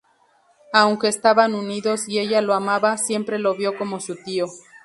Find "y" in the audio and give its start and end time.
2.09-2.17